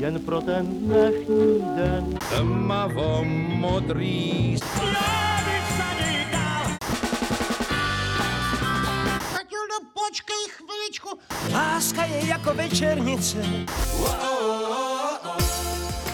[0.00, 2.18] jen pro ten dnešní den.
[2.36, 4.56] Tmavo modrý
[9.32, 11.08] Matildo, počkej chviličku.
[11.52, 13.38] Láska je jako večernice.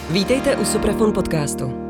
[0.09, 1.87] Vítejte u Suprafon podcastu.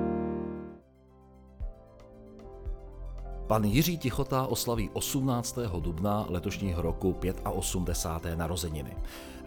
[3.48, 5.58] Pan Jiří Tichota oslaví 18.
[5.80, 8.36] dubna letošního roku 85.
[8.36, 8.96] narozeniny.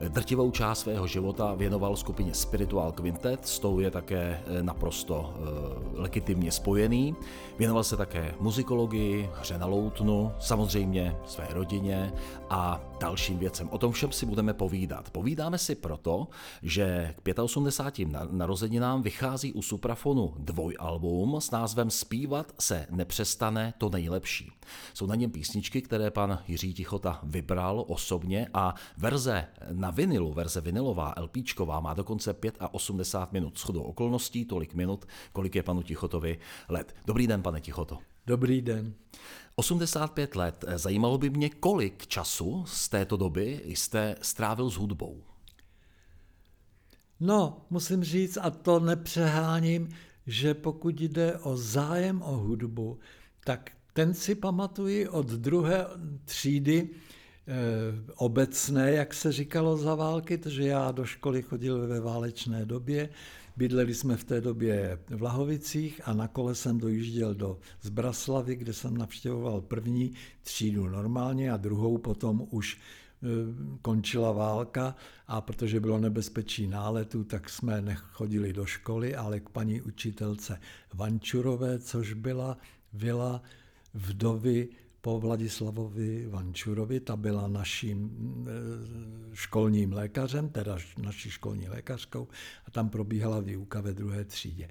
[0.08, 6.00] Drtivou část svého života věnoval skupině Spiritual Quintet, s tou je také eh, naprosto e,
[6.00, 7.16] legitimně spojený.
[7.58, 12.12] Věnoval se také muzikologii, hře na loutnu, samozřejmě své rodině
[12.50, 13.68] a dalším věcem.
[13.68, 15.10] O tom všem si budeme povídat.
[15.10, 16.28] Povídáme si proto,
[16.62, 18.08] že k 85.
[18.30, 24.52] narozeninám vychází u Suprafonu dvojalbum s názvem Spívat se nepřestane to nejlepší.
[24.94, 30.60] Jsou na něm písničky, které pan Jiří Tichota vybral osobně a verze na vinilu, verze
[30.60, 32.34] vinilová, LPčková, má dokonce
[32.70, 36.94] 85 minut shodou okolností, tolik minut, kolik je panu Tichotovi let.
[37.06, 37.98] Dobrý den, pane Tichoto.
[38.26, 38.94] Dobrý den.
[39.54, 40.64] 85 let.
[40.76, 45.22] Zajímalo by mě, kolik času z této doby jste strávil s hudbou?
[47.20, 49.88] No, musím říct, a to nepřeháním,
[50.26, 52.98] že pokud jde o zájem o hudbu,
[53.44, 55.86] tak ten si pamatuji od druhé
[56.24, 56.90] třídy,
[58.16, 63.08] obecné, jak se říkalo za války, protože já do školy chodil ve válečné době,
[63.56, 68.72] bydleli jsme v té době v Lahovicích a na kole jsem dojížděl do Zbraslavy, kde
[68.72, 73.26] jsem navštěvoval první třídu normálně a druhou potom už eh,
[73.82, 74.96] končila válka.
[75.28, 80.60] A protože bylo nebezpečí náletu, tak jsme nechodili do školy, ale k paní učitelce
[80.94, 82.58] Vančurové, což byla
[82.92, 83.42] vila
[83.94, 84.68] vdovy
[85.00, 88.10] po Vladislavovi Vančurovi, ta byla naším
[88.48, 92.28] e, školním lékařem, teda naší školní lékařkou,
[92.66, 94.68] a tam probíhala výuka ve druhé třídě.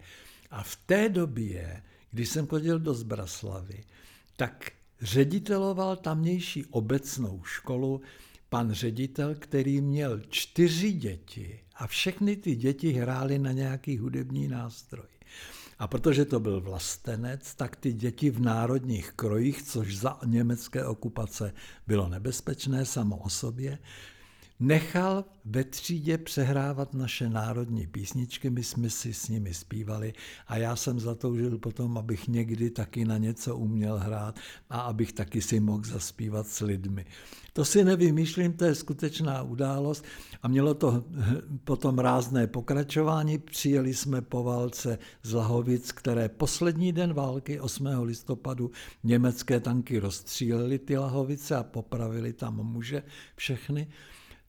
[0.52, 3.83] A v té době, když jsem chodil do Zbraslavy,
[4.35, 8.01] tak řediteloval tamnější obecnou školu
[8.50, 15.19] pan ředitel, který měl čtyři děti a všechny ty děti hrály na nějaký hudební nástroj.
[15.79, 21.53] A protože to byl vlastenec, tak ty děti v národních krojích, což za německé okupace
[21.88, 23.79] bylo nebezpečné samo o sobě,
[24.59, 30.14] nechal ve třídě přehrávat naše národní písničky, my jsme si s nimi zpívali
[30.47, 34.40] a já jsem zatoužil potom, abych někdy taky na něco uměl hrát
[34.70, 37.06] a abych taky si mohl zaspívat s lidmi.
[37.53, 40.06] To si nevymýšlím, to je skutečná událost
[40.42, 41.03] a mělo to
[41.64, 43.38] potom rázné pokračování.
[43.38, 47.88] Přijeli jsme po válce z Lahovic, které poslední den války 8.
[48.02, 48.72] listopadu
[49.03, 53.03] německé tanky rozstřílely ty Lahovice a popravili tam muže
[53.36, 53.88] všechny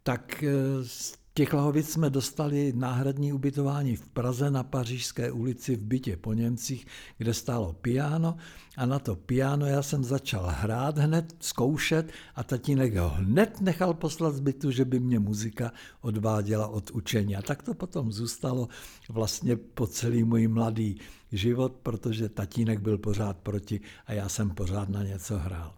[0.02, 5.82] tak eh, z těch Lahovic jsme dostali náhradní ubytování v Praze na Pařížské ulici v
[5.82, 6.86] bytě po Němcích,
[7.18, 8.36] kde stálo piano
[8.76, 13.94] a na to piano já jsem začal hrát hned, zkoušet a tatínek ho hned nechal
[13.94, 17.36] poslat z bytu, že by mě muzika odváděla od učení.
[17.36, 18.68] A tak to potom zůstalo
[19.08, 21.00] vlastně po celý můj mladý
[21.32, 25.74] život, protože tatínek byl pořád proti a já jsem pořád na něco hrál.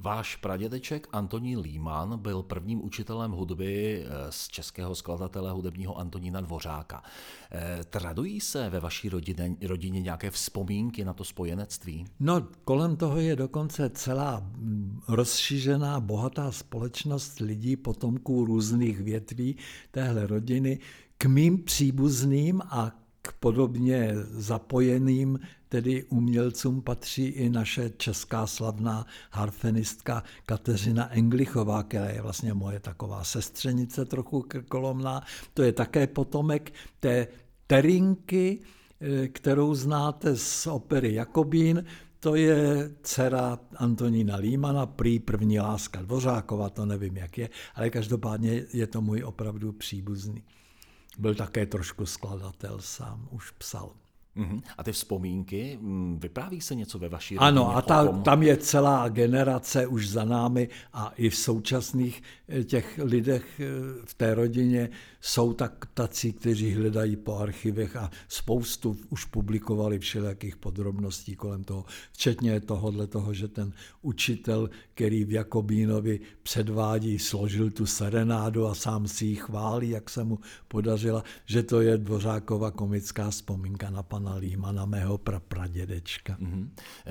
[0.00, 7.02] Váš pradědeček Antonín Líman byl prvním učitelem hudby eh, z českého skladatele hudebního Antonína Dvořáka.
[7.52, 12.06] Eh, tradují se ve vaší rodině, rodině nějaké vzpomínky na to spojenectví?
[12.20, 14.50] No, kolem toho je dokonce celá
[15.08, 19.56] rozšířená, bohatá společnost lidí, potomků různých větví
[19.90, 20.78] téhle rodiny,
[21.18, 22.92] k mým příbuzným a
[23.46, 32.54] podobně zapojeným tedy umělcům patří i naše česká slavná harfenistka Kateřina Englichová, která je vlastně
[32.54, 35.22] moje taková sestřenice trochu krkolomná.
[35.54, 37.26] To je také potomek té
[37.66, 38.58] Terinky,
[39.00, 41.84] eh, kterou znáte z opery Jakobín,
[42.20, 48.64] to je dcera Antonína Límana, prý první láska Dvořákova, to nevím, jak je, ale každopádně
[48.72, 50.42] je to můj opravdu příbuzný.
[51.18, 53.90] Byl také trošku skladatel sám, už psal.
[54.36, 54.62] Uh-huh.
[54.78, 57.48] A ty vzpomínky, mm, vypráví se něco ve vaší rodině?
[57.48, 62.64] Ano, a ta, tam je celá generace už za námi a i v současných eh,
[62.64, 63.64] těch lidech eh,
[64.04, 64.88] v té rodině
[65.20, 71.84] jsou tak tací, kteří hledají po archivech a spoustu už publikovali všelijakých podrobností kolem toho,
[72.12, 73.72] včetně tohohle toho, že ten
[74.02, 80.24] učitel, který v Jakobínovi předvádí, složil tu serenádu a sám si ji chválí, jak se
[80.24, 86.36] mu podařila, že to je Dvořákova komická vzpomínka na pana Límana, mého prapradědečka.
[86.40, 86.68] Mm-hmm.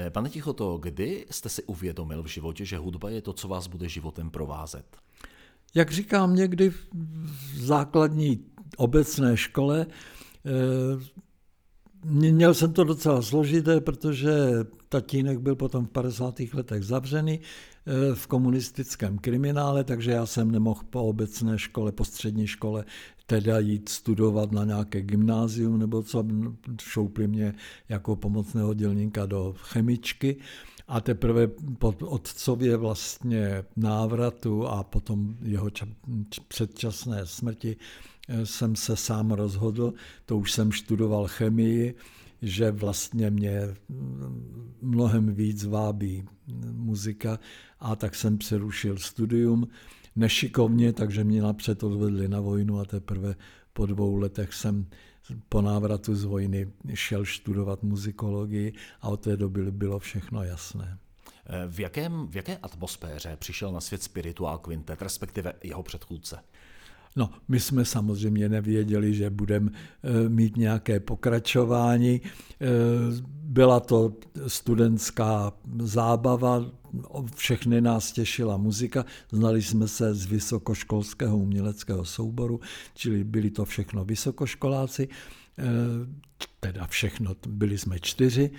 [0.10, 3.90] Pane Tichoto, kdy jste si uvědomil v životě, že hudba je to, co vás bude
[3.90, 4.86] životem provázet?
[5.76, 8.46] Jak říkám, někdy v základní
[8.78, 9.86] obecné škole.
[12.06, 14.32] Měl jsem to docela složité, protože
[14.90, 16.40] tatínek byl potom v 50.
[16.54, 17.40] letech zavřený
[18.14, 22.86] v komunistickém kriminále, takže já jsem nemohl po obecné škole, po střední škole
[23.26, 26.26] teda jít studovat na nějaké gymnázium nebo co,
[26.82, 27.54] šoupli mě
[27.90, 30.38] jako pomocného dělníka do chemičky.
[30.88, 31.48] A teprve
[31.78, 35.70] po otcově vlastně návratu a potom jeho
[36.48, 37.78] předčasné smrti
[38.30, 39.94] eh, jsem se sám rozhodl,
[40.26, 41.96] to už jsem studoval chemii,
[42.42, 46.24] že vlastně mě mm, mnohem víc vábí
[46.72, 47.40] muzika
[47.80, 49.68] a tak jsem přerušil studium
[50.16, 53.36] nešikovně, takže mě napřed odvedli na vojnu a teprve
[53.74, 54.86] po dvou letech jsem
[55.50, 60.98] po návratu z vojny šel studovat muzikologii a od té doby bylo všechno jasné.
[61.68, 66.40] V, jakém, v jaké atmosféře přišel na svět Spiritual Quintet, respektive jeho předchůdce?
[67.16, 72.22] No, my jsme samozřejmě nevěděli, že budeme eh, mít nějaké pokračování.
[72.62, 72.68] Eh,
[73.44, 74.14] byla to
[74.48, 76.66] studentská zábava,
[77.36, 82.60] všechny nás těšila muzika, znali jsme se z vysokoškolského uměleckého souboru,
[82.94, 85.08] čili byli to všechno vysokoškoláci,
[85.58, 85.64] eh,
[86.60, 88.52] teda všechno, byli jsme čtyři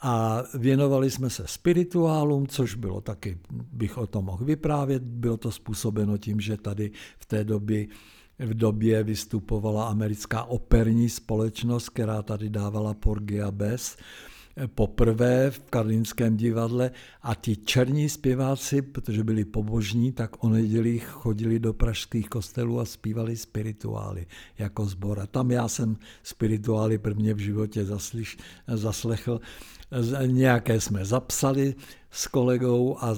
[0.00, 3.38] a věnovali jsme se spirituálům, což bylo taky,
[3.72, 7.86] bych o tom mohl vyprávět, bylo to způsobeno tím, že tady v té době
[8.38, 13.96] v době vystupovala americká operní společnost, která tady dávala Porgy a Bess
[14.74, 16.90] poprvé v Karlínském divadle
[17.22, 22.84] a ti černí zpěváci, protože byli pobožní, tak o nedělích chodili do pražských kostelů a
[22.84, 24.26] zpívali spirituály
[24.58, 25.20] jako zbor.
[25.20, 28.38] A tam já jsem spirituály prvně v životě zaslyš,
[28.68, 29.40] zaslechl.
[30.26, 31.74] Nějaké jsme zapsali
[32.10, 33.16] s kolegou a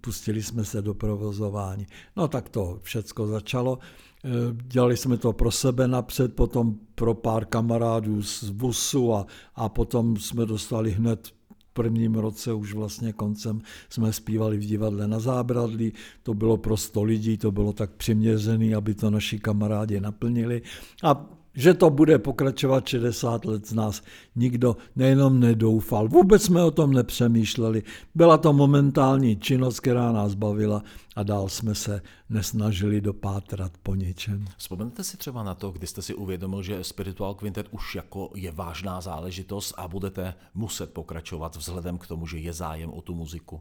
[0.00, 1.86] pustili jsme se do provozování.
[2.16, 3.78] No tak to všecko začalo.
[4.24, 4.30] Eh,
[4.64, 10.16] dělali jsme to pro sebe napřed, potom pro pár kamarádů z VUSu a, a potom
[10.16, 11.26] jsme dostali hned
[11.58, 15.92] v prvním roce, už vlastně koncem, jsme zpívali v divadle na Zábradlí,
[16.22, 20.62] to bylo pro 100 lidí, to bylo tak přiměřené, aby to naši kamarádi naplnili.
[21.02, 24.02] A že to bude pokračovat 60 let z nás.
[24.36, 27.82] Nikdo nejenom nedoufal, vůbec jsme o tom nepřemýšleli.
[28.14, 30.82] Byla to momentální činnost, která nás bavila
[31.16, 34.44] a dál jsme se nesnažili dopátrat po něčem.
[34.56, 38.52] Vzpomenete si třeba na to, kdy jste si uvědomil, že Spiritual Quintet už jako je
[38.52, 43.60] vážná záležitost a budete muset pokračovat vzhledem k tomu, že je zájem o tu muziku?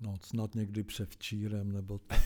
[0.00, 2.20] No, snad někdy převčírem, nebo tak.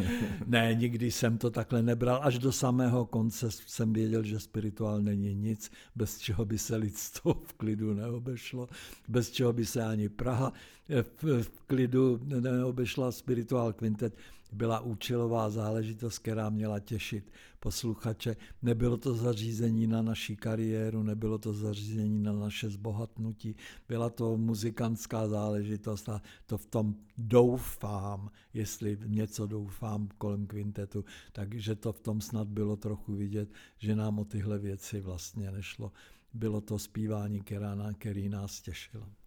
[0.46, 2.20] ne, nikdy jsem to takhle nebral.
[2.22, 7.34] Až do samého konce jsem věděl, že spirituál není nic, bez čeho by se lidstvo
[7.34, 8.68] v klidu neobešlo,
[9.08, 10.52] bez čeho by se ani Praha
[10.88, 13.12] v, v klidu neobešla.
[13.12, 14.16] Spirituál Quintet
[14.52, 18.36] byla účelová záležitost, která měla těšit posluchače.
[18.62, 23.56] Nebylo to zařízení na naší kariéru, nebylo to zařízení na naše zbohatnutí,
[23.88, 31.74] byla to muzikantská záležitost a to v tom doufám, jestli něco doufám kolem kvintetu, takže
[31.74, 35.92] to v tom snad bylo trochu vidět, že nám o tyhle věci vlastně nešlo.
[36.34, 39.21] Bylo to zpívání, která, který nás těšilo.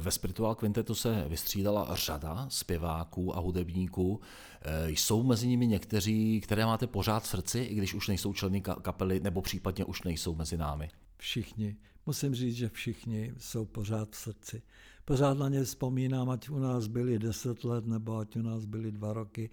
[0.00, 4.20] Ve Spiritual Quintetu se vystřídala řada zpěváků a hudebníků.
[4.62, 8.60] Eh, jsou mezi nimi někteří, které máte pořád v srdci, i když už nejsou členy
[8.60, 10.90] kapely, nebo případně už nejsou mezi námi?
[11.16, 11.76] Všichni.
[12.06, 14.62] Musím říct, že všichni jsou pořád v srdci.
[15.04, 18.92] Pořád na ně vzpomínám, ať u nás byli deset let, nebo ať u nás byli
[18.92, 19.50] dva roky.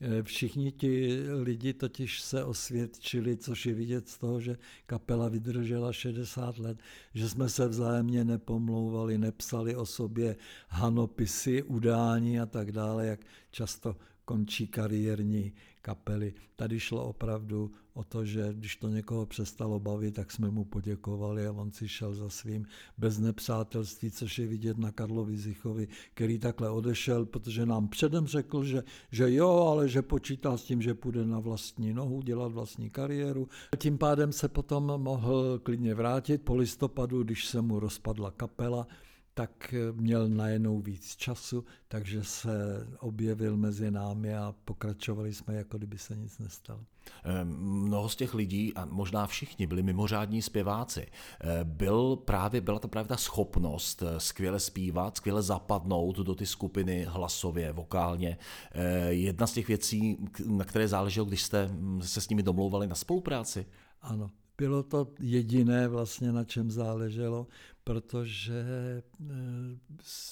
[0.00, 4.56] Eh, všichni ti lidi totiž se osvědčili, což je vidět z toho, že
[4.86, 6.78] kapela vydržela 60 let,
[7.14, 10.36] že jsme se vzájemně nepomlouvali, nepsali o sobě
[10.68, 15.52] hanopisy, udání a tak dále, jak často končí kariérní
[15.82, 16.34] kapely.
[16.56, 21.46] Tady šlo opravdu o to, že když to někoho přestalo bavit, tak jsme mu poděkovali
[21.46, 22.66] a on si šel za svým
[22.98, 28.64] bez nepřátelství, což je vidět na Karlovi Zichovi, který takhle odešel, protože nám předem řekl,
[28.64, 32.90] že, že jo, ale že počítá s tím, že půjde na vlastní nohu, dělat vlastní
[32.90, 33.48] kariéru.
[33.78, 38.86] Tím pádem se potom mohl klidně vrátit po listopadu, když se mu rozpadla kapela,
[39.34, 45.98] tak měl najednou víc času, takže se objevil mezi námi a pokračovali jsme, jako kdyby
[45.98, 46.80] se nic nestalo.
[47.24, 51.06] Ehm, mnoho z těch lidí, a možná všichni, byli mimořádní zpěváci.
[51.40, 56.46] Ehm, byl právě, byla to právě ta schopnost eh, skvěle zpívat, skvěle zapadnout do ty
[56.46, 58.38] skupiny hlasově, vokálně.
[58.72, 62.86] Ehm, jedna z těch věcí, na které záleželo, když jste hm, se s nimi domlouvali
[62.86, 63.66] na spolupráci?
[64.02, 67.46] Ano, bylo to jediné vlastně, na čem záleželo,
[67.84, 68.64] protože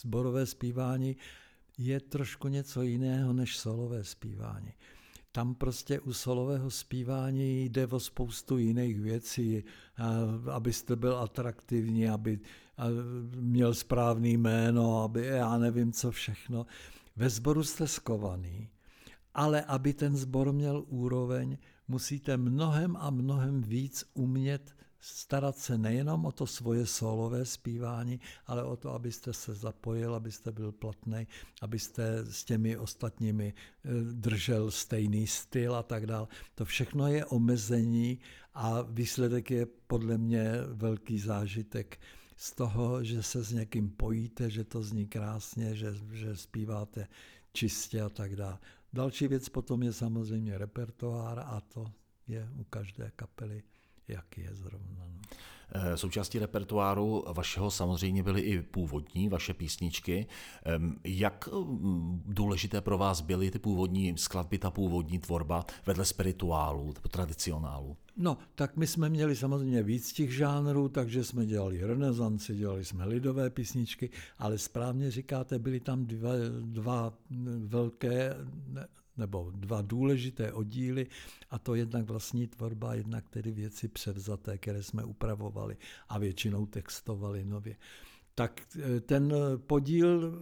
[0.01, 1.17] sborové zpívání
[1.79, 4.73] je trošku něco jiného než solové zpívání.
[5.33, 9.65] tam prostě u solového zpívání jde o spoustu jiných věcí,
[10.53, 12.41] abyste byl atraktivní, aby
[13.37, 16.67] měl správný jméno, aby já nevím co všechno.
[17.17, 18.69] Ve sboru jste skovaný,
[19.35, 21.59] ale aby ten sbor měl úroveň,
[21.93, 28.65] musíte mnohem a mnohem víc umět starat se nejenom o to svoje solové zpívání, ale
[28.65, 31.27] o to, abyste se zapojil, abyste byl platný,
[31.61, 36.27] abyste s těmi ostatními eh, držel stejný styl a tak dále.
[36.55, 38.19] To všechno je omezení
[38.55, 42.01] a výsledek je podle mě velký zážitek
[42.37, 47.09] z toho, že se s někým pojíte, že to zní krásně, že, že zpíváte
[47.53, 48.59] čistě a tak dále.
[48.93, 51.93] Další věc potom je samozřejmě repertoár a to
[52.27, 53.63] je u každé kapely
[54.09, 55.07] jak je zrovna.
[55.09, 55.21] No.
[55.75, 60.27] Eh, součástí repertoáru vašeho samozřejmě byly i původní vaše písničky.
[61.05, 67.97] Jak mm, důležité pro vás byly ty původní skladby, ta původní tvorba vedle spirituálu, tradicionálu?
[68.17, 73.05] No, tak my jsme měli samozřejmě víc těch žánrů, takže jsme dělali renesanci, dělali jsme
[73.07, 77.13] lidové písničky, ale správně říkáte, byly tam dva, dva
[77.59, 78.37] velké
[79.17, 81.07] nebo dva důležité oddíly,
[81.51, 85.77] a to jednak vlastní tvorba, jednak tedy věci převzaté, které jsme upravovali
[86.09, 87.77] a většinou textovali nově.
[88.35, 90.39] Tak e, ten podíl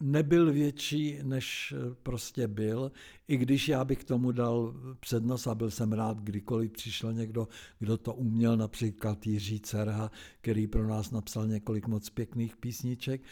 [0.00, 2.92] nebyl větší, než prostě byl,
[3.28, 7.96] i když já bych tomu dal přednost a byl jsem rád, kdykoliv přišel někdo, kdo
[7.96, 13.22] to uměl, například Jiří Cerha, který pro nás napsal několik moc pěkných písniček.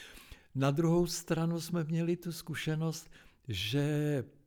[0.54, 3.10] Na druhou stranu jsme měli tu zkušenost,
[3.48, 4.41] že Eh,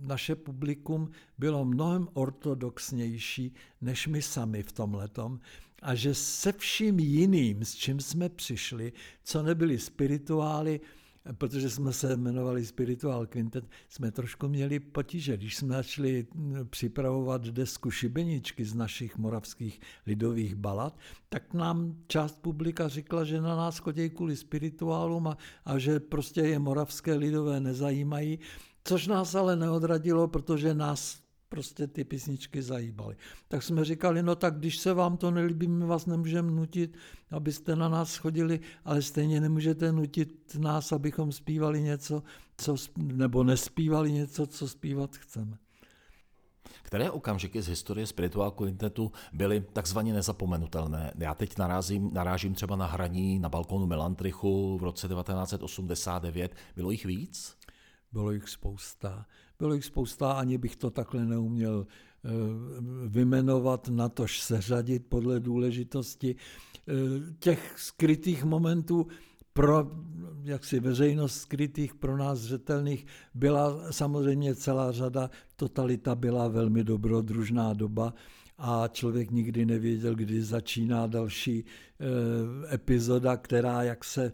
[0.00, 5.40] naše publikum bylo mnohem ortodoxnější než my sami v tom letom
[5.82, 8.92] a že se vším jiným, s čím jsme přišli,
[9.24, 10.80] co nebyli spirituály,
[11.38, 15.36] protože jsme se jmenovali Spiritual Quintet, jsme trošku měli potíže.
[15.36, 16.26] Když jsme začali
[16.70, 23.56] připravovat desku šibeničky z našich moravských lidových balad, tak nám část publika říkala, že na
[23.56, 28.38] nás chodí kvůli spirituálům a, a že prostě je moravské lidové nezajímají
[28.84, 33.16] Což nás ale neodradilo, protože nás prostě ty písničky zajíbaly.
[33.48, 36.96] Tak jsme říkali, no tak když se vám to nelíbí, my vás nemůžeme nutit,
[37.30, 42.22] abyste na nás chodili, ale stejně nemůžete nutit nás, abychom zpívali něco,
[42.56, 45.58] co, nebo nespívali něco, co zpívat chceme.
[46.82, 51.12] Které okamžiky z historie Spiritual Quintetu byly takzvaně nezapomenutelné?
[51.18, 56.54] Já teď narazím, narážím třeba na hraní na balkonu Melantrichu v roce 1989.
[56.76, 57.56] Bylo jich víc?
[58.12, 59.26] Bylo jich spousta.
[59.58, 62.28] Bylo jich spousta, ani bych to takhle neuměl eh,
[63.08, 66.36] vymenovat, natož seřadit podle důležitosti.
[66.88, 66.92] Eh,
[67.38, 69.06] těch skrytých momentů
[69.52, 69.90] pro
[70.44, 75.30] jaksi veřejnost skrytých pro nás zřetelných byla samozřejmě celá řada.
[75.56, 78.14] Totalita byla velmi dobrodružná doba
[78.64, 84.32] a člověk nikdy nevěděl, kdy začíná další eh, epizoda, která, jak se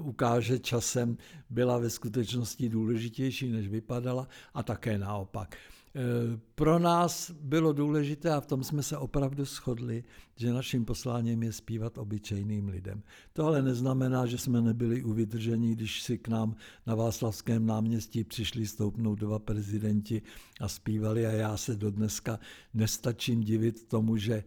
[0.00, 1.16] ukáže časem,
[1.50, 5.56] byla ve skutečnosti důležitější, než vypadala a také naopak.
[5.94, 10.04] Eh, pro nás bylo důležité, a v tom jsme se opravdu shodli,
[10.36, 13.02] že naším posláním je zpívat obyčejným lidem.
[13.32, 16.54] To ale neznamená, že jsme nebyli uvydržení, když si k nám
[16.86, 20.22] na Václavském náměstí přišli stoupnout dva prezidenti
[20.60, 22.38] a zpívali a já se do dneska
[22.74, 24.44] nestačím divit tomu, že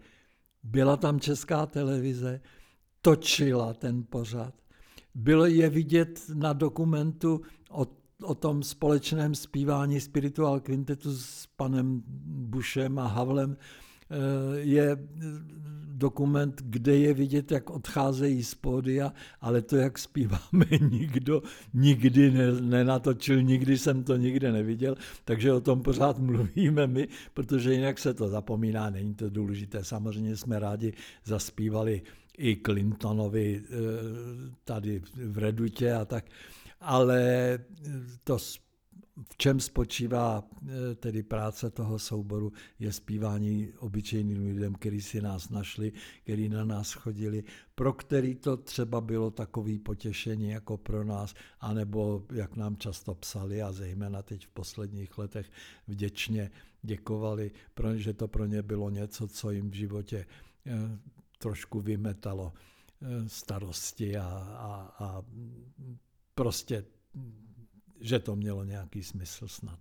[0.63, 2.41] byla tam česká televize,
[3.01, 4.53] točila ten pořad,
[5.15, 12.99] bylo je vidět na dokumentu od o tom společném zpívání Spiritual Quintetu s panem Bushem
[12.99, 14.97] a Havlem eh, je
[16.03, 21.41] dokument, kde je vidět, jak odcházejí z pódia, ale to, jak zpíváme, nikdo
[21.73, 27.99] nikdy nenatočil, nikdy jsem to nikde neviděl, takže o tom pořád mluvíme my, protože jinak
[27.99, 29.83] se to zapomíná, není to důležité.
[29.83, 30.93] Samozřejmě jsme rádi
[31.25, 32.01] zaspívali
[32.37, 33.69] i Clintonovi eh,
[34.63, 36.25] tady v Redutě a tak
[36.83, 37.59] ale
[38.23, 38.37] to,
[39.29, 45.49] v čem spočívá eh, tedy práce toho souboru, je zpívání obyčejným lidem, který si nás
[45.49, 45.91] našli,
[46.23, 47.43] který na nás chodili,
[47.75, 53.61] pro který to třeba bylo takový potěšení jako pro nás, anebo jak nám často psali
[53.61, 55.51] a zejména teď v posledních letech
[55.87, 57.51] vděčně děkovali,
[57.95, 60.25] že to pro ně bylo něco, co jim v životě
[60.65, 60.99] eh,
[61.37, 62.53] trošku vymetalo
[63.01, 65.23] eh, starosti a, a, a
[66.35, 66.85] prostě,
[67.99, 69.79] že to mělo nějaký smysl snad.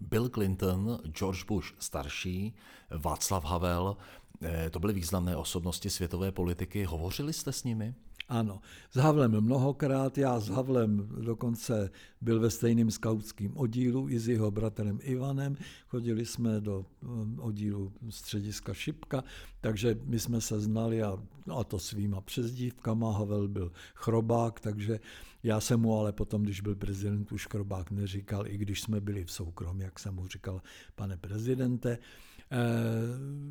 [0.00, 2.54] Bill Clinton, George Bush starší,
[2.90, 3.96] Václav Havel,
[4.42, 6.84] eh, to byly významné osobnosti světové politiky.
[6.84, 7.94] Hovořili jste s nimi?
[8.28, 11.90] Ano, s Havlem mnohokrát, já s Havlem dokonce
[12.20, 15.56] byl ve stejném skautském oddílu i s jeho bratrem Ivanem,
[15.88, 19.24] chodili jsme do um, oddílu střediska Šipka,
[19.60, 21.22] takže my jsme se znali a,
[21.54, 25.00] a to svýma přezdívkama, Havel byl chrobák, takže
[25.42, 29.24] já jsem mu ale potom, když byl prezident, už chrobák neříkal, i když jsme byli
[29.24, 30.62] v soukromí, jak jsem mu říkal,
[30.94, 31.98] pane prezidente,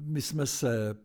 [0.06, 0.96] my jsme se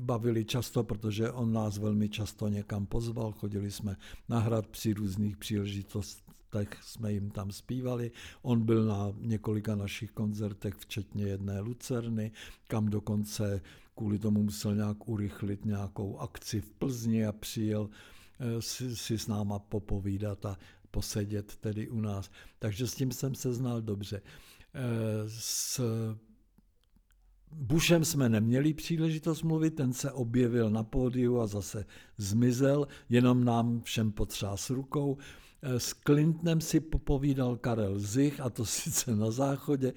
[0.00, 3.96] bavili často, protože on nás velmi často někam pozval, chodili jsme
[4.28, 8.10] na hrad při různých příležitostech, jsme jim tam zpívali.
[8.42, 12.32] On byl na několika našich koncertech, včetně jedné Lucerny,
[12.68, 13.60] kam dokonce
[13.94, 17.90] kvůli tomu musel nějak urychlit nějakou akci v Plzni a přijel
[18.40, 20.58] eh, si, si s náma popovídat a
[20.90, 22.30] posedět tedy u nás.
[22.58, 24.22] Takže s tím jsem se znal dobře.
[24.74, 25.80] Eh, s
[27.52, 31.84] Bushem jsme neměli příležitost mluvit, ten se objevil na pódiu a zase
[32.16, 35.18] zmizel, jenom nám všem potřás rukou.
[35.62, 39.92] Eh, s Clintonem si popovídal Karel Zich, a to sice na záchodě,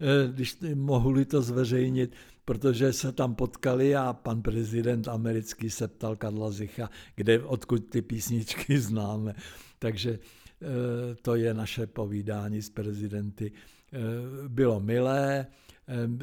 [0.00, 2.14] eh, když mohli to zveřejnit,
[2.44, 8.02] protože se tam potkali a pan prezident americký se ptal Karla Zicha, kde, odkud ty
[8.02, 9.34] písničky známe.
[9.78, 13.52] Takže eh, to je naše povídání s prezidenty.
[14.48, 15.46] Bylo milé,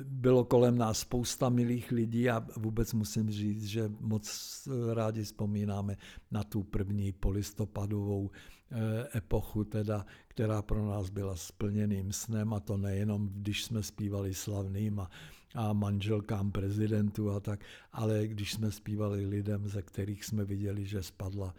[0.03, 5.97] bylo kolem nás spousta milých lidí a vůbec musím říct, že moc rádi vzpomínáme
[6.31, 8.31] na tu první polistopadovou
[8.71, 14.33] eh, epochu, teda, která pro nás byla splněným snem a to nejenom, když jsme zpívali
[14.33, 15.09] slavným a,
[15.55, 17.59] a manželkám prezidentů a tak,
[17.91, 21.55] ale když jsme zpívali lidem, ze kterých jsme viděli, že spadla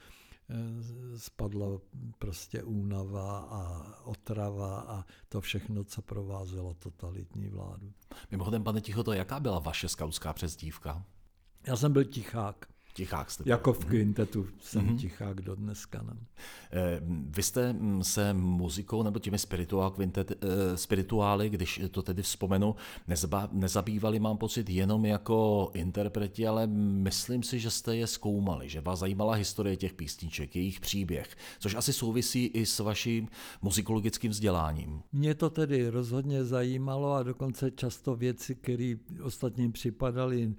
[1.16, 1.66] spadla
[2.18, 7.92] prostě únava a otrava a to všechno, co provázelo totalitní vládu.
[8.30, 11.04] Mimochodem, pane Tichoto, jaká byla vaše skautská přezdívka?
[11.66, 12.66] Já jsem byl tichák.
[12.98, 13.44] Tichák jste.
[13.46, 14.98] Jako v kvintetu jsem mm-hmm.
[14.98, 16.02] tichák do dneska.
[16.02, 16.16] Ne?
[16.72, 22.22] Eh, vy jste mm, se muzikou nebo těmi spirituál, kvintet, eh, spirituály, když to tedy
[22.22, 22.74] vzpomenu,
[23.08, 28.80] nezba, nezabývali, mám pocit, jenom jako interpreti, ale myslím si, že jste je zkoumali, že
[28.80, 33.28] vás zajímala historie těch písniček, jejich příběh, což asi souvisí i s vaším
[33.62, 35.02] muzikologickým vzděláním.
[35.12, 40.54] Mě to tedy rozhodně zajímalo a dokonce často věci, které ostatním připadaly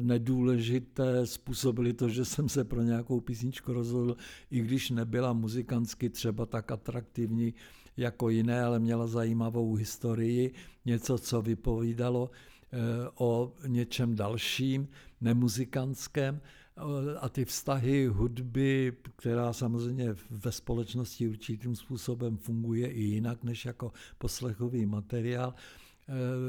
[0.00, 4.16] nedůležité, způsobily to, že jsem se pro nějakou písničku rozhodl,
[4.50, 7.54] i když nebyla muzikantsky třeba tak atraktivní
[7.96, 10.52] jako jiné, ale měla zajímavou historii,
[10.84, 12.30] něco, co vypovídalo
[12.72, 12.78] eh,
[13.14, 14.88] o něčem dalším,
[15.20, 16.40] nemuzikantském.
[16.76, 23.64] Eh, a ty vztahy hudby, která samozřejmě ve společnosti určitým způsobem funguje i jinak než
[23.64, 25.54] jako poslechový materiál,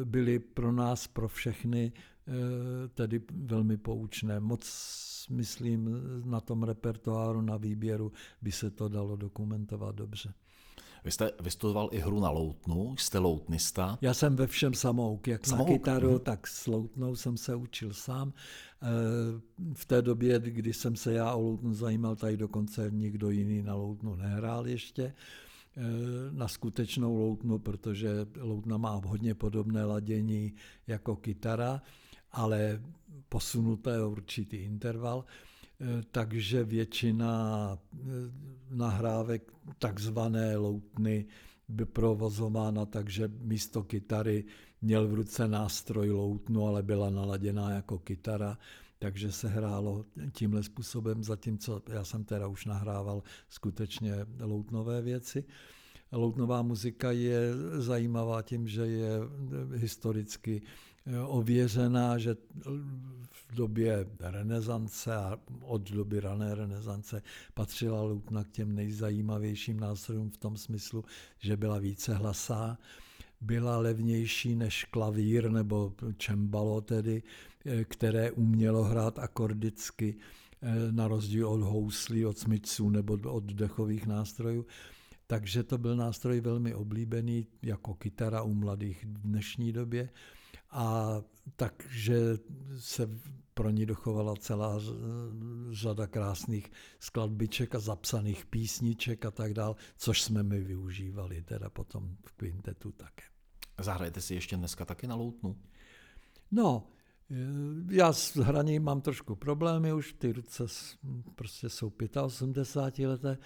[0.03, 2.14] byly pro nás, pro všechny Eh,
[2.93, 4.39] tedy velmi poučné.
[4.39, 4.65] Moc
[5.29, 5.89] myslím,
[6.25, 8.11] na tom repertoáru, na výběru
[8.41, 10.33] by se to dalo dokumentovat dobře.
[11.05, 13.97] Vy jste vystudoval i hru na loutnu, jste loutnista.
[14.01, 15.69] Já jsem ve všem samouk, jak samouk.
[15.69, 16.19] na kytaru, hmm.
[16.19, 18.33] tak s loutnou jsem se učil sám.
[18.81, 18.87] Eh,
[19.73, 23.75] v té době, kdy jsem se já o loutnu zajímal, tady dokonce nikdo jiný na
[23.75, 25.81] loutnu nehrál ještě eh,
[26.31, 28.09] na skutečnou loutnu, protože
[28.39, 30.53] loutna má hodně podobné ladění
[30.87, 31.81] jako kytara
[32.35, 32.81] ale
[33.29, 37.31] posunuté určitý interval, eh, takže většina
[37.73, 37.97] eh,
[38.69, 41.25] nahrávek takzvané loutny
[41.67, 44.45] by provozována tak, že místo kytary
[44.81, 48.57] měl v ruce nástroj loutnu, ale byla naladěná jako kytara,
[48.99, 55.43] takže se hrálo tímhle způsobem, zatímco já jsem teda už nahrával skutečně loutnové věci.
[56.11, 57.39] Loutnová muzika je
[57.77, 59.19] zajímavá tím, že je
[59.73, 60.61] historicky
[61.27, 62.35] ověřená, že
[63.31, 67.21] v době renesance a od doby rané renesance
[67.53, 71.05] patřila lutna k těm nejzajímavějším nástrojům v tom smyslu,
[71.39, 72.77] že byla více hlasá,
[73.41, 77.23] byla levnější než klavír nebo čembalo tedy,
[77.83, 80.15] které umělo hrát akordicky
[80.91, 84.65] na rozdíl od houslí, od smyčců nebo od dechových nástrojů.
[85.27, 90.09] Takže to byl nástroj velmi oblíbený jako kytara u mladých v dnešní době.
[90.77, 91.21] A
[91.55, 92.37] takže
[92.77, 93.09] se
[93.53, 94.79] pro ní dochovala celá
[95.71, 102.15] řada krásných skladbiček a zapsaných písniček a tak dál, což jsme my využívali teda potom
[102.25, 103.23] v kvintetu také.
[103.81, 105.55] Zahrajete si ještě dneska taky na loutnu?
[106.51, 106.87] No,
[107.89, 110.63] já s hraním mám trošku problémy, už ty ruce
[111.35, 111.91] prostě jsou
[112.23, 113.37] 85 leté,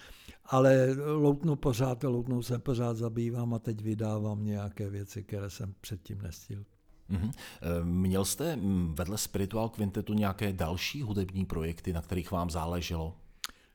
[0.44, 6.22] ale loutnu pořád, loutnou se pořád zabývám a teď vydávám nějaké věci, které jsem předtím
[6.22, 6.64] nestihl.
[7.10, 7.32] Mm-hmm.
[7.84, 13.16] Měl jste mm, vedle Spiritual Quintetu nějaké další hudební projekty, na kterých vám záleželo?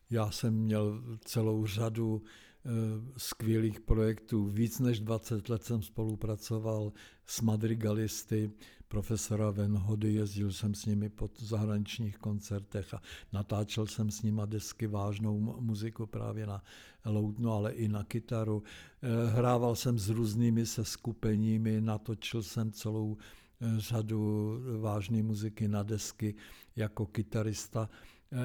[0.09, 2.69] Já jsem měl celou řadu eh,
[3.17, 4.45] skvělých projektů.
[4.45, 6.93] Víc než 20 let jsem spolupracoval
[7.25, 8.51] s madrigalisty
[8.87, 13.01] profesora Venhody, jezdil jsem s nimi po zahraničních koncertech a
[13.33, 16.63] natáčel jsem s nimi desky vážnou muziku právě na
[17.05, 18.63] loutno, ale i na kytaru.
[19.01, 23.17] Eh, hrával jsem s různými se skupeními, natočil jsem celou
[23.61, 26.35] eh, řadu vážné muziky na desky
[26.75, 27.89] jako kytarista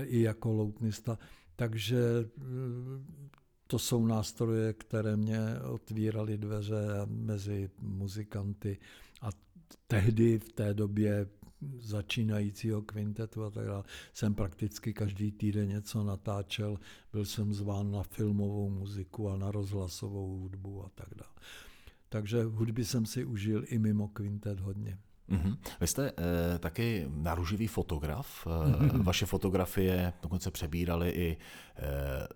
[0.03, 1.19] i jako loutnista.
[1.57, 1.99] Takže
[3.67, 5.39] to jsou nástroje, které mě
[5.71, 8.79] otvíraly dveře mezi muzikanty
[9.87, 11.27] tehdy v té době
[11.79, 16.79] začínajícího kvintetu a tak dále, jsem prakticky každý týden něco natáčel,
[17.13, 21.33] byl jsem zván na filmovou muziku a na rozhlasovou hudbu a tak dále.
[22.09, 24.99] Takže hudby jsem si užil i mimo kvintet hodně.
[25.31, 25.57] Mm-hmm.
[25.81, 28.47] Vy jste e, taky naruživý fotograf.
[28.47, 29.03] Mm-hmm.
[29.03, 31.37] Vaše fotografie dokonce přebíraly i
[31.77, 31.87] e,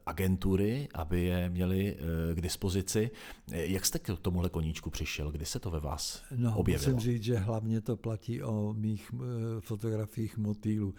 [0.06, 1.96] agentury, aby je měli
[2.30, 3.10] e, k dispozici.
[3.50, 5.30] Jak jste k tomuhle koníčku přišel?
[5.30, 6.94] Kdy se to ve vás no, objevilo?
[6.94, 10.94] Musím říct, že hlavně to platí o mých e, fotografiích motýlů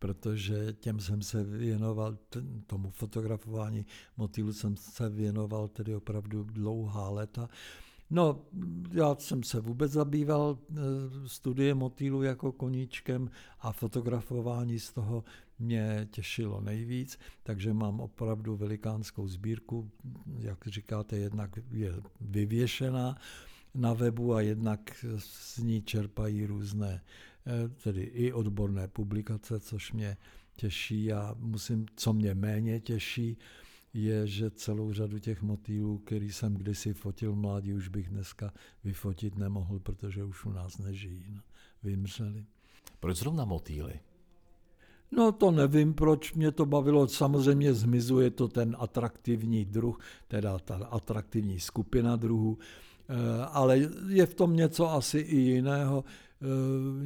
[0.00, 2.18] protože těm jsem se věnoval,
[2.66, 3.86] tomu fotografování
[4.16, 7.48] motýlu jsem se věnoval tedy opravdu dlouhá léta.
[8.10, 8.40] No,
[8.92, 10.74] já jsem se vůbec zabýval eh,
[11.26, 15.24] studiem motýlu jako koníčkem a fotografování z toho
[15.58, 19.90] mě těšilo nejvíc, takže mám opravdu velikánskou sbírku,
[20.38, 23.16] jak říkáte, jednak je vyvěšená
[23.74, 27.02] na webu a jednak z ní čerpají různé,
[27.46, 30.16] eh, tedy i odborné publikace, což mě
[30.56, 33.36] těší a musím, co mě méně těší,
[33.94, 38.52] je, že celou řadu těch motýlů, který jsem kdysi fotil mládí, už bych dneska
[38.84, 41.24] vyfotit nemohl, protože už u nás nežijí.
[41.34, 41.40] No,
[41.82, 42.46] vymřeli.
[43.00, 44.00] Proč zrovna motýly?
[45.12, 47.08] No to nevím, proč mě to bavilo.
[47.08, 49.98] Samozřejmě zmizuje to ten atraktivní druh,
[50.28, 52.58] teda ta atraktivní skupina druhů,
[53.08, 56.46] eh, ale je v tom něco asi i jiného, eh,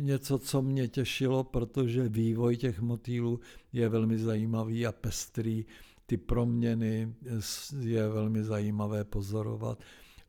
[0.01, 3.41] něco, co mě těšilo, protože vývoj těch motýlů
[3.73, 5.65] je velmi zajímavý a pestrý
[6.07, 7.15] ty proměny
[7.81, 9.79] je velmi zajímavé pozorovat.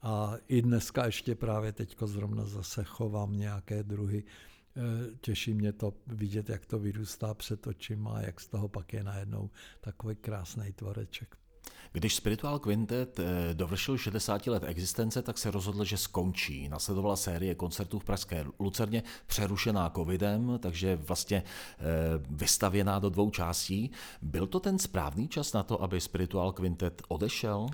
[0.02, 4.24] A i dneska ještě právě teď zrovna zase chovám nějaké druhy.
[4.24, 8.94] E, těší mě to vidět, jak to vyrůstá před očima a jak z toho pak
[8.94, 9.50] je najednou
[9.82, 11.38] takový krásný tvoreček.
[11.92, 16.70] Když Spiritual Quintet eh, dovršil 60 let existence, tak se rozhodl, že skončí.
[16.70, 21.84] Nasledovala série koncertů v Pražské Lucerně, přerušená covidem, takže vlastně eh,
[22.30, 23.92] vystavěná do dvou částí.
[24.22, 27.68] Byl to ten správný čas na to, aby Spiritual Quintet odešel?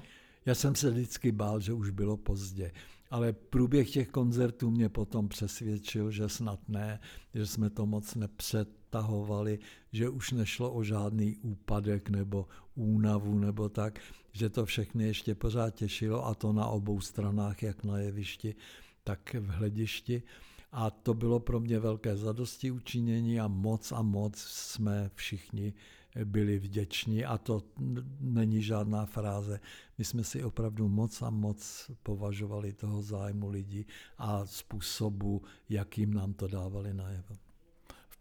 [0.46, 2.72] Já jsem se vždycky bál, že už bylo pozdě,
[3.12, 7.00] ale průběh těch koncertů mě potom přesvědčil, že snad ne,
[7.34, 9.60] že jsme to moc nepřetahovali,
[9.92, 14.00] že už nešlo o žádný úpadek nebo únavu nebo tak,
[14.32, 18.56] že to všechny ještě pořád těšilo a to na obou stranách, jak na jevišti,
[19.04, 20.24] tak v hledišti.
[20.72, 25.74] A to bylo pro mě velké zadosti učinění a moc a moc jsme všichni
[26.26, 27.64] byli vděční a to
[28.20, 29.60] není žádná fráze.
[29.98, 33.86] My jsme si opravdu moc a moc považovali toho zájmu lidí
[34.18, 37.38] a způsobu, jakým nám to dávali najevo.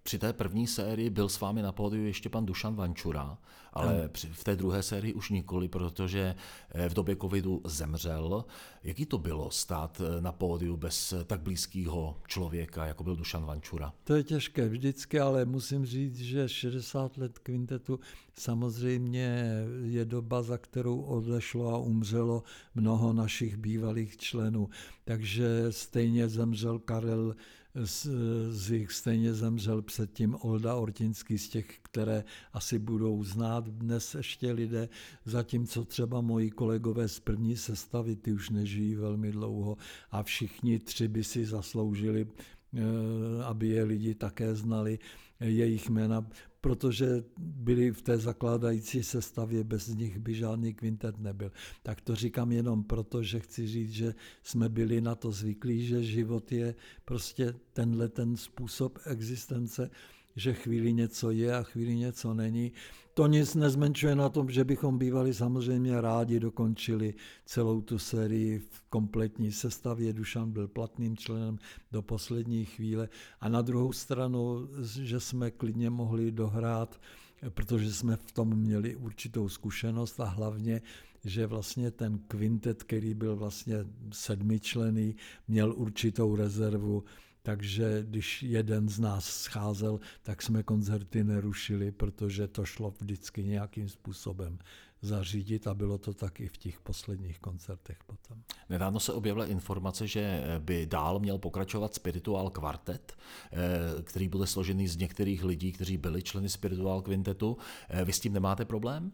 [0.02, 3.38] Při té první sérii byl s vámi na pódiu ještě pan Dušan Vančura,
[3.72, 6.34] ale v té druhé sérii už nikoli, protože
[6.70, 8.44] eh, v době covidu zemřel.
[8.82, 13.44] Jaký to bylo stát eh, na pódiu bez eh, tak blízkého člověka, jako byl Dušan
[13.44, 13.92] Vančura?
[14.04, 18.00] To je těžké vždycky, ale musím říct, že 60 let kvintetu
[18.34, 22.42] samozřejmě je doba, za kterou odešlo a umřelo
[22.74, 24.68] mnoho našich bývalých členů.
[25.04, 27.34] Takže stejně zemřel Karel
[27.74, 28.06] z,
[28.50, 34.52] z jich stejně zemřel předtím Olda Ortinský z těch, které asi budou znát dnes ještě
[34.52, 34.88] lidé,
[35.24, 39.76] zatímco třeba moji kolegové z první sestavy, ty už nežijí velmi dlouho
[40.10, 42.26] a všichni tři by si zasloužili
[42.74, 44.98] eh, aby je lidi také znali.
[45.40, 46.26] Jejich jména,
[46.60, 51.52] protože byli v té zakládající sestavě, bez nich by žádný kvintet nebyl.
[51.82, 56.02] Tak to říkám jenom proto, že chci říct, že jsme byli na to zvyklí, že
[56.02, 59.90] život je prostě tenhle ten způsob existence,
[60.36, 62.72] že chvíli něco je a chvíli něco není.
[63.14, 67.14] To nic nezmenšuje na tom, že bychom bývali samozřejmě rádi dokončili
[67.44, 70.12] celou tu sérii v kompletní sestavě.
[70.12, 71.58] Dušan byl platným členem
[71.92, 73.08] do poslední chvíle.
[73.40, 74.68] A na druhou stranu,
[75.02, 77.00] že jsme klidně mohli dohrát,
[77.48, 80.82] protože jsme v tom měli určitou zkušenost a hlavně,
[81.24, 83.76] že vlastně ten kvintet, který byl vlastně
[84.12, 85.16] sedmičlený,
[85.48, 87.04] měl určitou rezervu
[87.42, 93.88] takže když jeden z nás scházel, tak jsme koncerty nerušili, protože to šlo vždycky nějakým
[93.88, 94.58] způsobem
[95.02, 98.38] zařídit a bylo to tak i v těch posledních koncertech potom.
[98.68, 103.16] Nedávno se objevila informace, že by dál měl pokračovat Spiritual Quartet,
[103.52, 107.56] eh, který bude složený z některých lidí, kteří byli členy Spiritual Quintetu.
[107.88, 109.12] Eh, vy s tím nemáte problém?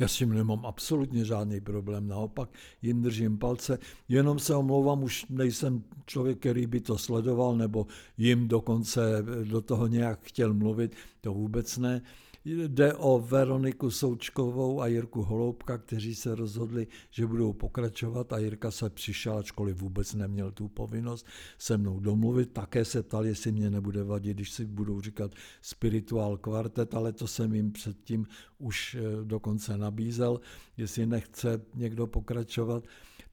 [0.00, 2.50] Já s tím nemám absolutně žádný problém, naopak
[2.82, 7.86] jim držím palce, jenom se omlouvám, už nejsem člověk, který by to sledoval, nebo
[8.18, 12.02] jim dokonce do toho nějak chtěl mluvit, to vůbec ne.
[12.44, 18.70] Jde o Veroniku Součkovou a Jirku Holoubka, kteří se rozhodli, že budou pokračovat a Jirka
[18.70, 21.26] se přišel, ačkoliv vůbec neměl tu povinnost
[21.58, 22.52] se mnou domluvit.
[22.52, 27.26] Také se ptal, jestli mě nebude vadit, když si budou říkat spirituál kvartet, ale to
[27.26, 28.26] jsem jim předtím
[28.58, 30.40] už eh, dokonce nabízel,
[30.76, 32.84] jestli nechce někdo pokračovat.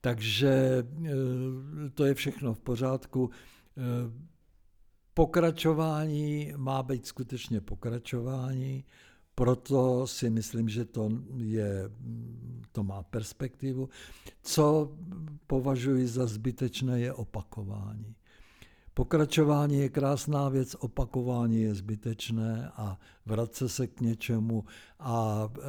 [0.02, 1.10] Takže eh,
[1.94, 3.30] to je všechno v pořádku
[3.78, 4.28] eh,
[5.18, 8.84] pokračování má být skutečně pokračování,
[9.36, 11.90] proto si myslím, že to, je,
[12.72, 13.90] to má perspektivu.
[14.44, 14.92] Co
[15.48, 18.16] považuji za zbytečné, je opakování.
[18.94, 24.66] Pokračování je krásná věc, opakování je zbytečné a vracet se k něčemu
[25.00, 25.62] a e,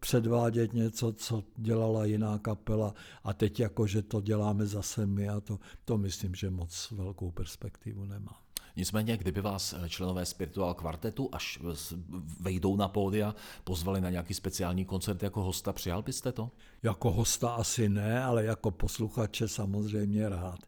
[0.00, 5.40] předvádět něco, co dělala jiná kapela a teď jako, že to děláme zase my a
[5.40, 8.49] to, to myslím, že moc velkou perspektivu nemá.
[8.80, 11.58] Nicméně, kdyby vás eh, členové Spiritual Quartetu, až
[12.40, 16.50] vejdou na pódia, pozvali na nějaký speciální koncert jako hosta, přijal byste to?
[16.82, 20.58] Jako hosta asi ne, ale jako posluchače samozřejmě rád.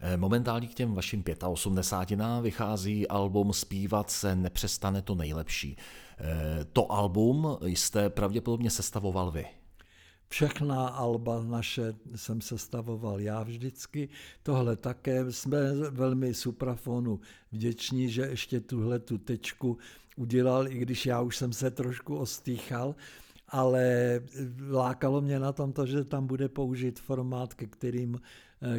[0.00, 5.76] Eh, momentálně k těm vašim 85 vychází album Zpívat se nepřestane to nejlepší.
[6.18, 9.46] Eh, to album jste pravděpodobně sestavoval vy.
[10.28, 14.08] Všechna alba naše jsem sestavoval já vždycky.
[14.42, 17.20] Tohle také jsme velmi suprafonu
[17.52, 19.78] vděční, že ještě tuhle tu tečku
[20.16, 22.94] udělal, i když já už jsem se trošku ostýchal,
[23.48, 24.20] ale
[24.70, 28.20] lákalo mě na tom to, že tam bude použít formát, ke, kterým,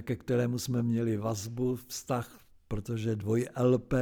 [0.01, 3.93] ke kterému jsme měli vazbu, vztah, protože dvoj LP,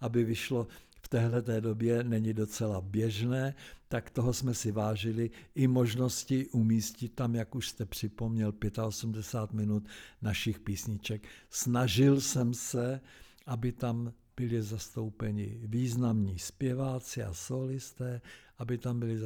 [0.00, 0.66] aby vyšlo
[1.02, 3.54] v téhle té době není docela běžné,
[3.88, 8.52] tak toho jsme si vážili i možnosti umístit tam, jak už jste připomněl,
[8.86, 9.86] 85 minut
[10.22, 11.22] našich písniček.
[11.50, 13.00] Snažil jsem se,
[13.46, 18.20] aby tam byli zastoupeni významní zpěváci a solisté,
[18.58, 19.18] aby tam byly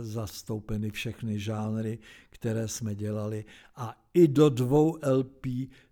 [0.00, 1.98] zastoupeny všechny žánry,
[2.30, 3.44] které jsme dělali
[3.76, 5.46] a i do dvou LP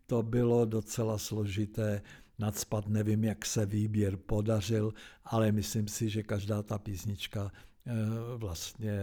[0.07, 2.03] to bylo docela složité
[2.39, 2.89] nadspat.
[2.89, 7.53] Nevím, jak se výběr podařil, ale myslím si, že každá ta písnička
[8.37, 9.01] vlastně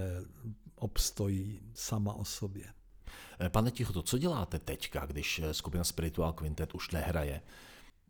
[0.76, 2.64] obstojí sama o sobě.
[3.40, 7.42] Eh, pane Tichoto, co děláte teďka, když eh, skupina Spiritual Quintet už nehraje?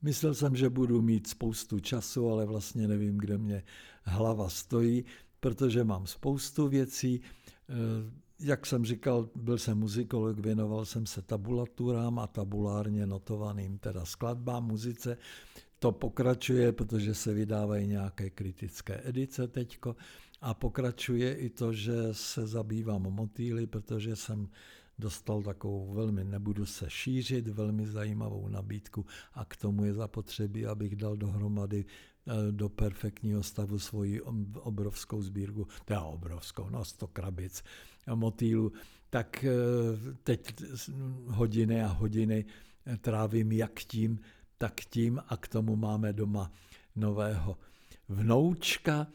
[0.02, 3.64] Myslel jsem, že budu mít spoustu času, ale vlastně nevím, kde mě
[4.04, 5.06] hlava stojí,
[5.40, 7.22] protože mám spoustu věcí
[8.42, 14.66] jak jsem říkal, byl jsem muzikolog, věnoval jsem se tabulaturám a tabulárně notovaným teda skladbám,
[14.66, 15.18] muzice.
[15.80, 19.96] To pokračuje, protože se vydávají nějaké kritické edice teďko
[20.42, 24.50] a pokračuje i to, že se zabývám motýly, protože jsem
[25.00, 30.96] dostal takovou velmi, nebudu se šířit, velmi zajímavou nabídku a k tomu je zapotřebí, abych
[30.96, 34.22] dal dohromady eh, do perfektního stavu svoji
[34.54, 37.64] obrovskou sbírku, teda obrovskou, no sto krabic
[38.16, 38.72] motýlu,
[39.10, 39.52] tak eh,
[40.24, 40.64] teď
[41.26, 42.46] hodiny a hodiny
[43.02, 44.20] trávím jak tím,
[44.58, 46.52] tak tím a k tomu máme doma
[46.96, 47.58] nového
[48.10, 49.08] vnoučka.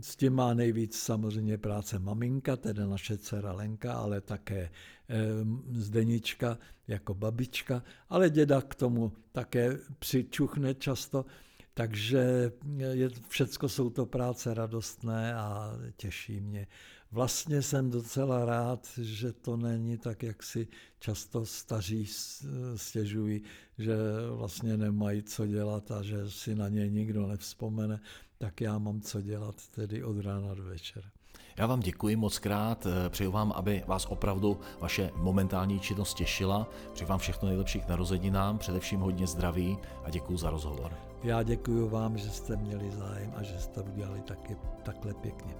[0.00, 4.70] S tím má nejvíc samozřejmě práce maminka, tedy naše dcera Lenka, ale také
[5.70, 11.24] Zdenička jako babička, ale děda k tomu také přičuchne často,
[11.74, 16.66] takže je, všecko jsou to práce radostné a těší mě.
[17.12, 22.06] Vlastně jsem docela rád, že to není tak, jak si často staří
[22.76, 23.42] stěžují,
[23.78, 23.96] že
[24.36, 28.00] vlastně nemají co dělat a že si na ně nikdo nevzpomene,
[28.44, 31.08] tak já mám co dělat tedy od rána do večera.
[31.56, 36.68] Já vám děkuji moc krát, přeju vám, aby vás opravdu vaše momentální činnost těšila.
[36.92, 40.98] Přeju vám všechno nejlepší k narozeninám, především hodně zdraví a děkuji za rozhovor.
[41.22, 45.54] Já děkuji vám, že jste měli zájem a že jste udělali taky takhle pěkně.